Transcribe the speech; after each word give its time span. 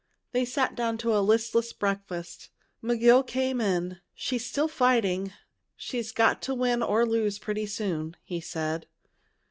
They 0.31 0.45
sat 0.45 0.73
down 0.73 0.97
to 1.05 1.15
a 1.15 1.21
listless 1.21 1.73
breakfast. 1.73 2.49
McGill 2.83 3.21
came 3.27 3.61
in. 3.61 3.99
"She's 4.15 4.43
still 4.47 4.67
fighting. 4.67 5.31
She's 5.75 6.11
got 6.11 6.41
to 6.41 6.55
win 6.55 6.81
or 6.81 7.05
lose 7.05 7.37
pretty 7.37 7.67
soon," 7.67 8.15
he 8.23 8.41
said. 8.41 8.87